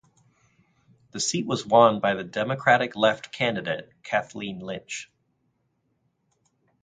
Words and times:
The 1.11 1.19
seat 1.19 1.45
was 1.45 1.63
won 1.63 1.99
by 1.99 2.15
the 2.15 2.23
Democratic 2.23 2.95
Left 2.95 3.31
candidate 3.31 3.91
Kathleen 4.01 4.57
Lynch. 4.57 5.11